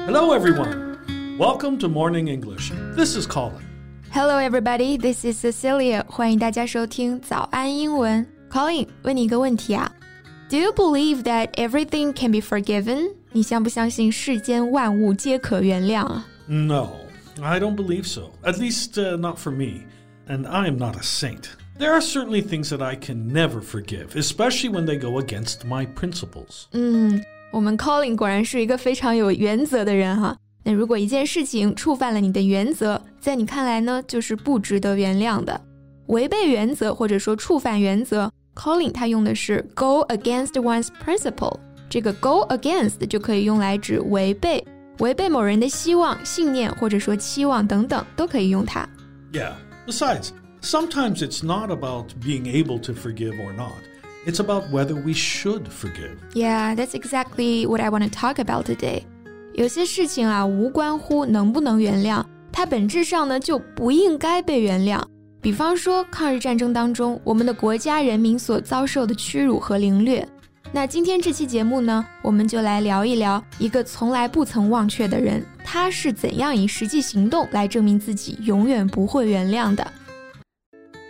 [0.00, 1.36] Hello, everyone.
[1.38, 2.70] Welcome to Morning English.
[2.94, 3.62] This is Colin.
[4.10, 4.96] Hello, everybody.
[4.96, 6.04] This is Cecilia.
[6.06, 8.26] 欢迎大家收听早安英文。
[8.50, 9.92] Colin，问你一个问题啊，
[10.48, 13.12] Do you believe that everything can be forgiven？
[13.32, 16.92] 你相不相信世间万物皆可原谅啊 No,
[17.42, 18.30] I don't believe so.
[18.42, 19.82] At least, uh, not for me.
[20.28, 21.50] And I am not a saint.
[21.78, 25.84] There are certainly things that I can never forgive, especially when they go against my
[25.86, 26.68] principles.
[26.72, 30.36] 嗯， 我们 Colin 果然是一个非常有原则的人哈。
[30.64, 35.60] 那如果一件事情触犯了你的原则，在你看来呢，就是不值得原谅的。
[36.08, 41.58] 违背原则或者说触犯原则，Colin 他用的是 go against one's principle。
[41.88, 44.64] 这个 go against 就可以用来指违背，
[44.98, 48.88] 违背某人的希望、信念或者说期望等等，都可以用它。
[49.32, 49.52] Yeah.
[49.86, 50.30] Besides,
[50.62, 53.70] sometimes it's not about being able to forgive or not.
[54.23, 56.17] It's about whether we should forgive.
[56.33, 59.01] Yeah, that's exactly what I want to talk about today.
[59.53, 65.01] 有些事情啊，无关乎能不能原谅，它本质上呢就不应该被原谅。
[65.41, 70.27] 比方说，抗日战争当中，我们的国家人民所遭受的屈辱和凌虐。
[70.71, 79.85] 那今天这期节目呢，我们就来聊一聊一个从来不曾忘却的人，他是怎样以实际行动来证明自己永远不会原谅的。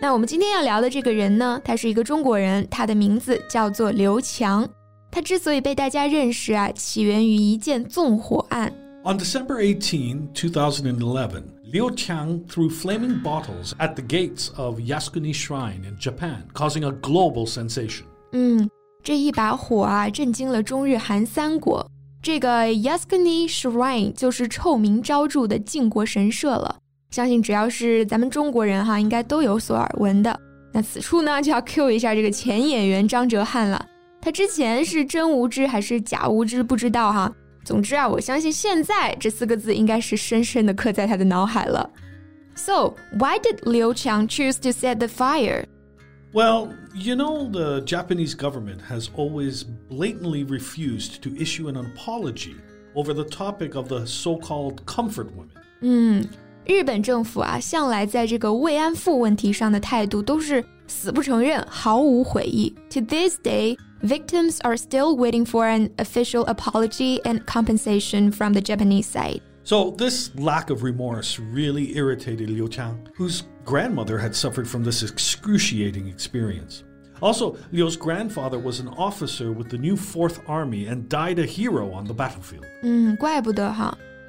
[0.02, 4.68] 那我们今天要聊的这个人呢，他是一个中国人，他的名字叫做刘强。
[5.12, 8.74] 他之所以被大家认识啊，起源于一件纵火案。
[9.04, 15.96] On December 18, 2011, Liu Qiang threw flaming bottles at the gates of Yasukuni Shrine in
[16.00, 18.02] Japan, causing a global sensation.
[18.32, 18.68] 嗯，
[19.04, 21.88] 这一把火啊，震惊了中日韩三国。
[22.20, 26.78] 这个 Yasukuni Shrine 就是臭名昭著的靖国神社了。
[27.12, 30.40] 相信只要是咱们中国人哈，应该都有所耳闻的。
[30.72, 33.86] 那此处呢，就要 Q 一下这个前演员张哲瀚了。
[34.20, 37.30] 他之前是真无知还是假无知不知道哈。
[37.64, 41.90] 总之啊，我相信现在这四个字应该是深深的刻在他的脑海了。
[42.54, 45.66] So why did Liu Qiang choose to set the fire?
[46.32, 52.54] Well, you know, the Japanese government has always blatantly refused to issue an apology
[52.94, 55.50] over the topic of the so called comfort women.
[55.82, 56.26] 嗯，
[56.64, 62.72] 日本政府啊，向来在这个慰安妇问题上的态度都是死不承认，毫无悔意。
[62.90, 69.06] To this day, victims are still waiting for an official apology and compensation from the Japanese
[69.06, 69.40] side.
[69.64, 75.02] So, this lack of remorse really irritated Liu Qiang, whose grandmother had suffered from this
[75.02, 76.84] excruciating experience.
[77.20, 81.92] Also, Liu's grandfather was an officer with the new Fourth Army and died a hero
[81.92, 82.66] on the battlefield.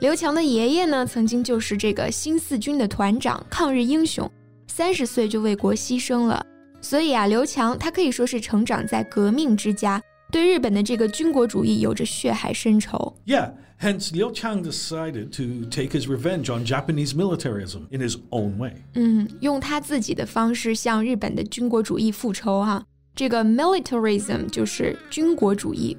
[0.02, 4.30] 刘强的爷爷呢，曾经就是这个新四军的团长，抗日英雄，
[4.68, 6.44] 三十岁就为国牺牲了。
[6.80, 13.16] 所以啊，刘强他可以说是成长在革命之家，对日本的这个军国主义有着血海深仇。
[13.26, 18.56] Yeah, hence Liu Qiang decided to take his revenge on Japanese militarism in his own
[18.58, 18.74] way.
[18.94, 22.84] 嗯，用他自己的方式向日本的军国主义复仇哈、
[23.16, 25.96] 这个 militarism 就是军国主义。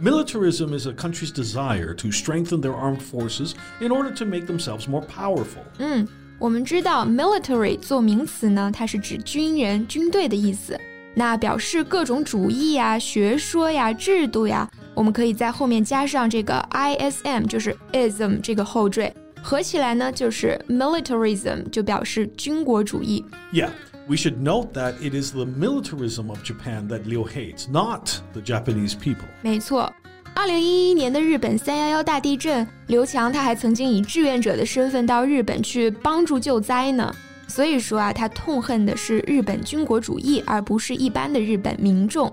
[0.00, 4.86] Militarism is a country's desire to strengthen their armed forces in order to make themselves
[4.86, 5.62] more powerful.
[5.78, 6.06] 嗯，
[6.38, 10.78] 我们知道 military 做名词呢，它是指军人、军队的意思。
[11.14, 19.10] 那表示各种主义呀、学说呀、制度呀，我们可以在后面加上这个 ism，就是 ism 这个后缀，
[19.40, 23.24] 合起来呢就是 militarism，就表示军国主义。
[23.50, 23.70] Yeah,
[24.10, 28.40] we should note that it is the militarism of Japan that Liu hates, not the
[28.40, 29.26] Japanese people.
[29.42, 29.92] 没错，
[30.34, 37.14] 二零一一年的日本三幺幺大地震，刘强他还曾经以志愿者的身份到日本去帮助救灾呢。
[37.48, 42.32] 所以说啊，他痛恨的是日本军国主义，而不是一般的日本民众。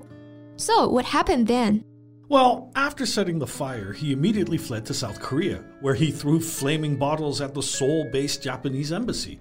[0.57, 1.81] So what happened then?
[2.29, 6.97] Well, after setting the fire, he immediately fled to South Korea, where he threw flaming
[6.97, 9.37] bottles at the Seoul based Japanese embassy.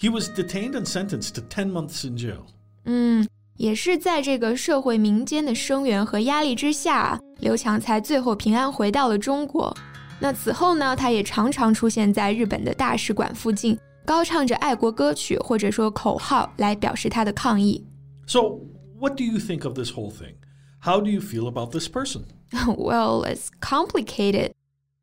[0.00, 2.44] He was detained and sentenced to 10 months in jail.
[2.84, 3.26] 嗯，
[3.56, 9.74] 也是在这个社会民间的声援和压力之下啊，刘强才最后平安回到了中国。
[10.20, 17.84] 那此后呢，他也常常出现在日本的大使馆附近，高唱着爱国歌曲或者说口号来表示他的抗议。
[18.26, 18.58] So,
[18.98, 20.34] what do you think of this whole thing?
[20.80, 22.22] How do you feel about this person?
[22.76, 24.52] well, it's complicated.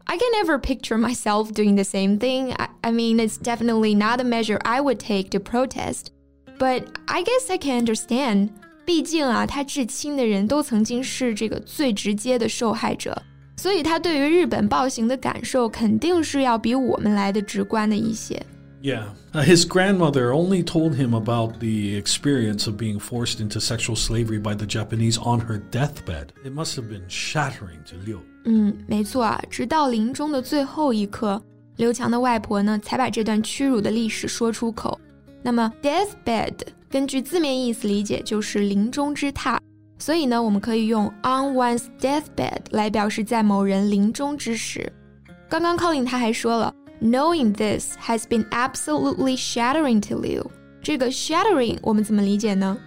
[0.05, 2.53] I can never picture myself doing the same thing.
[2.53, 6.07] I, I mean, it's definitely not a measure I would take to protest.
[6.59, 8.49] But I guess I can understand.
[8.85, 13.21] 毕竟啊，他至亲的人都曾经是这个最直接的受害者，
[13.57, 18.45] 所以他对于日本暴行的感受肯定是要比我们来的直观的一些。
[18.81, 19.05] Yeah.
[19.31, 24.39] Uh, his grandmother only told him about the experience of being forced into sexual slavery
[24.39, 26.27] by the Japanese on her deathbed.
[26.43, 28.19] It must have been shattering to Liu.
[28.43, 31.41] 嗯，没错啊，直到临终的最后一刻，
[31.77, 34.99] 刘强的外婆呢才把这段屈辱的历史说出口。
[35.41, 36.53] 那么 deathbed
[36.89, 39.57] 根据字面意思理解就是临终之榻，
[39.97, 44.91] 所以呢，我们可以用 on one's deathbed 来表示在某人临终之时。
[45.49, 50.45] 刚刚 Colin 他还说了，knowing this has been absolutely shattering to Liu。
[50.81, 52.77] 这个 shattering 我们怎么理解呢？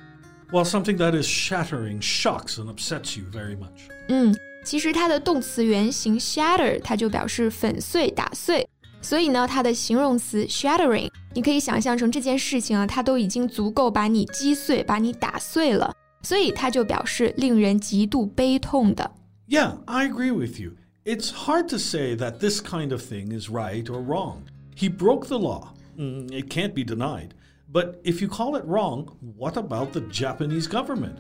[0.53, 3.89] Well, something that is shattering shocks and upsets you very much.
[4.09, 8.69] 嗯，其实它的动词原形 shatter 它就表示粉碎、打碎，
[9.01, 15.95] 所以呢，它的形容词 shattering 你可以想象成这件事情啊，它都已经足够把你击碎、把你打碎了。
[16.23, 19.13] 所以它就表示令人极度悲痛的。
[19.49, 20.73] Yeah, I agree with you.
[21.05, 24.39] It's hard to say that this kind of thing is right or wrong.
[24.77, 25.69] He broke the law.
[25.97, 27.29] Mm, it can't be denied.
[27.73, 31.19] But if you call it wrong, what about the Japanese government?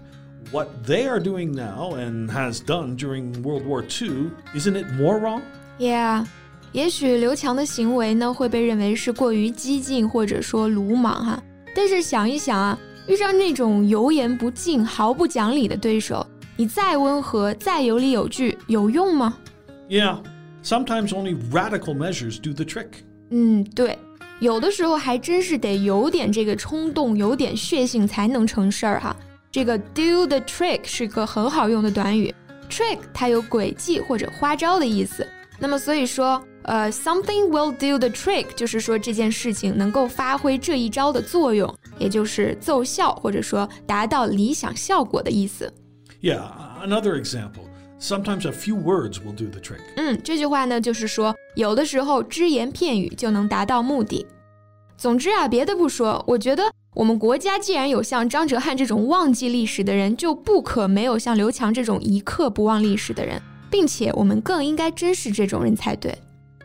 [0.51, 5.21] What they are doing now and has done during World War II, isn't it more
[5.21, 5.43] wrong?
[5.79, 6.25] Yeah.
[6.74, 11.44] 也许刘强的行为呢会被认为是过于激进或者说鲁莽哈，
[11.76, 16.26] 但是想一想啊，遇上那种油盐不进、毫不讲理的对手，
[16.56, 19.38] 你再温和、再有理有据，有用吗
[19.90, 20.20] ？Yeah,
[20.64, 22.88] sometimes only radical measures do the trick.
[23.32, 24.00] 嗯，对，
[24.40, 29.14] 有的时候还真是得有点这个冲动、有点血性才能成事儿哈。
[29.52, 32.34] 这个 do the trick 是个很好用的短语
[32.70, 35.28] ，trick 它有诡计或者花招的意思。
[35.60, 36.42] 那么所以说。
[36.64, 45.74] 呃，something will do the trick，就是说这件事情能够发挥这一招的作用，也就是奏效或者说达到理想效果的意思。
[46.22, 46.44] Yeah,
[46.84, 47.66] another example.
[48.00, 49.82] Sometimes a few words will do the trick.
[49.96, 54.26] 嗯，这句话呢，就是说有的时候只言片语就能达到目的。
[54.98, 56.64] 总之啊，别的不说，我觉得
[56.94, 66.16] 我们国家既然有像张哲瀚这种忘记历史的人，就不可没有像刘强这种一刻不忘历史的人，并且我们更应该珍视这种人才对。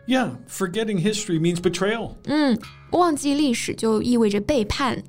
[0.06, 2.16] Yeah, forgetting history means betrayal.
[2.24, 2.58] 嗯，
[2.90, 5.02] 忘记历史就意味着背叛。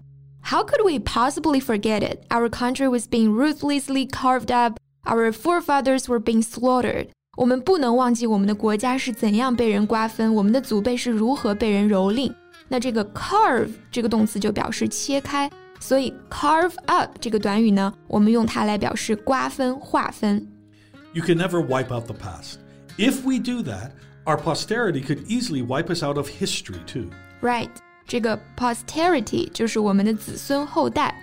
[0.44, 2.25] How could we possibly forget it?
[2.30, 4.77] Our country was being ruthlessly carved up.
[5.06, 7.07] Our forefathers were being slaughtered.
[7.38, 12.31] 我们不能忘记我们的国家是怎样被人瓜分，我们的祖辈是如何被人蹂躏。
[12.68, 15.50] 那这个 carve 这个动词就表示切开，
[15.80, 20.48] 所以 carve up 这个短语呢，我们用它来表示瓜分、划分。
[21.13, 22.57] You can never wipe out the past.
[22.98, 23.92] If we do that,
[24.27, 27.10] our posterity could easily wipe us out of history too.
[27.42, 27.69] Right.
[28.06, 31.15] 这个 posterity 就是我们的子孙后代。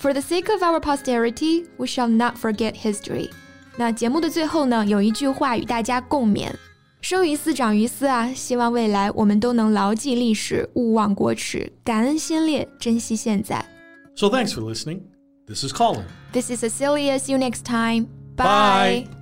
[0.00, 3.30] For the sake of our posterity, we shall not forget history.
[3.76, 6.52] 那节目的最后呢，有一句话与大家共勉：
[7.00, 8.32] 生于斯，长于斯啊！
[8.32, 13.64] 希望未来我们都能牢记历史，勿忘国耻，感恩先烈，珍惜现在。
[14.16, 15.02] So thanks for listening.
[15.46, 16.04] This is Colin.
[16.32, 17.18] This is Cecilia.
[17.18, 18.06] See you next time.
[18.36, 19.06] Bye.
[19.06, 19.21] Bye.